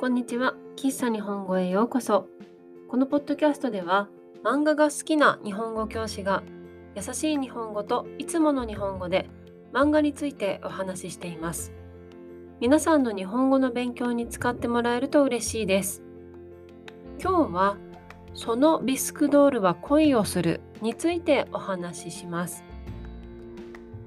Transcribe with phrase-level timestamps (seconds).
[0.00, 0.54] こんにちは。
[0.76, 2.26] 喫茶日本語へようこそ。
[2.88, 4.08] このポッドキャストでは、
[4.42, 6.42] 漫画が好きな日本語教師が
[6.96, 9.28] 優しい日本語といつもの日本語で
[9.74, 11.74] 漫画についてお話ししています。
[12.60, 16.02] 皆さんの日本語の勉強に使ってもらえると嬉しいです。
[17.22, 17.76] 今日は、
[18.32, 22.64] そのビスクドールは恋をするについてお話しします。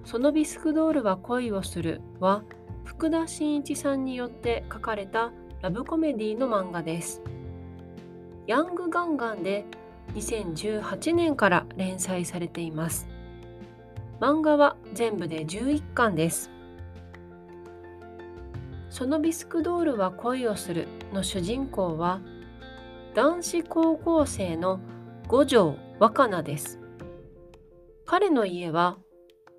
[0.05, 2.43] そのビスクドールは恋をするは
[2.83, 5.31] 福田真一さんによって書かれた
[5.63, 7.21] ラブコメディの漫画です。
[8.47, 9.63] ヤングガンガンで
[10.13, 13.07] 2018年から連載されています。
[14.19, 16.51] 漫画は全部で11巻です。
[18.89, 22.19] そのビスクドールは恋をするの主人公は
[23.15, 24.81] 男子高校生の
[25.29, 26.81] 五条若菜です。
[28.05, 28.97] 彼の家は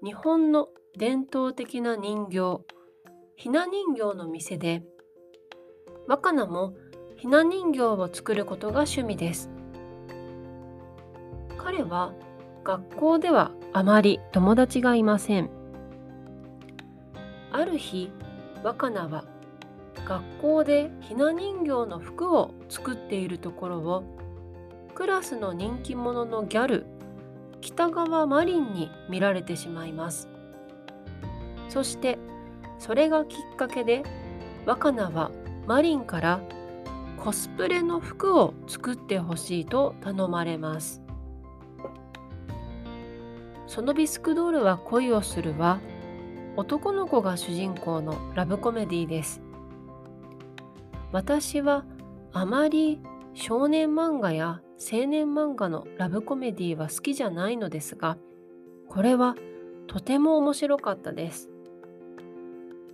[0.04, 2.60] 日本の伝統的な人形、
[3.36, 4.82] ひな人形の店で
[6.06, 6.74] 若菜も
[7.16, 9.50] ひな人形を作ることが趣味です。
[11.56, 12.12] 彼は
[12.62, 15.50] 学校ではあまり友達がいません。
[17.52, 18.10] ある日、
[18.62, 19.24] 若菜は
[20.06, 24.04] 学校でひな人形の服を作っているところを
[24.94, 26.86] クラスの人気者のギャル
[27.60, 30.28] 北川マリンに見られてしまいます。
[31.68, 32.18] そして
[32.78, 34.02] それがきっかけで
[34.66, 35.30] 若菜は
[35.66, 36.40] マリンから
[37.16, 41.02] コスプレの服を作ってほしいと頼まれます。
[43.66, 45.80] そのビスクドールは恋をするは
[46.56, 49.40] 男の子が主人公のラブコメディです。
[51.12, 51.84] 私は
[52.32, 53.00] あまり
[53.32, 58.18] 少年漫画や青年漫画のラブコメディは好きじゃないのですが、
[58.88, 59.34] これは
[59.86, 61.48] とても面白かったです。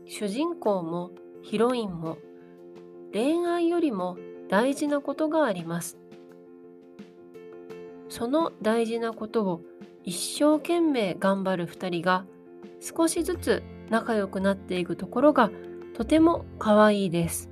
[0.07, 1.11] 主人公も
[1.43, 2.19] ヒロインも
[3.13, 4.17] 恋愛よりも
[4.49, 5.99] 大事なことがあります。
[8.09, 9.61] その大事なことを
[10.05, 12.25] 一生懸命頑張る2人が
[12.81, 15.51] 少しずつ仲良くなっていくところが
[15.95, 17.51] とても可愛いです。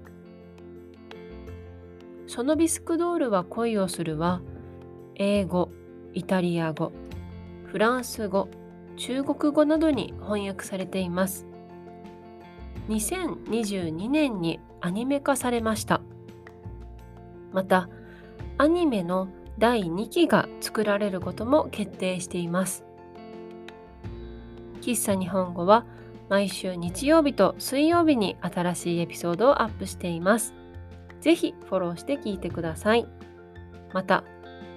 [2.27, 4.43] そのビスクドールは恋をするは
[5.17, 5.71] 英語、
[6.15, 6.93] イタリア語、
[7.65, 8.49] フランス語、
[8.97, 11.48] 中国語などに翻訳されています。
[12.88, 16.00] 2022年にアニメ化されました。
[17.53, 17.88] また
[18.56, 19.28] アニメの
[19.59, 22.84] 第2期が作られることも決定しています。
[24.81, 25.84] 喫茶日本語は
[26.28, 30.55] 毎週日曜日と水曜日に新しいエピソードをアップしています。
[31.20, 33.06] ぜひフォローして聞いてください。
[33.93, 34.25] また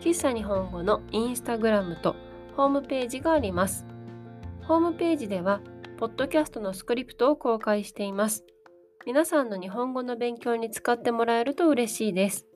[0.02, 2.16] 喫茶日本語のインスタグラムと
[2.58, 3.86] ホームページがあります。
[4.64, 5.62] ホームページでは
[6.02, 8.44] ポッドキャストのスクリプトを公開しています。
[9.06, 12.48] 皆さんの日本語の勉強に使ってもらえると嬉しいです。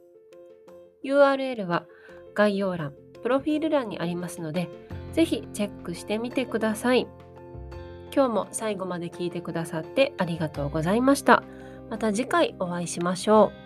[1.03, 1.85] URL は
[2.33, 4.67] 概要欄、プロフィール欄にありますので、
[5.13, 7.07] ぜひチェックしてみてください。
[8.11, 11.43] 今日も最後まで聞いてくださってありがとうございました。
[11.91, 13.64] また次回お会いしましょう。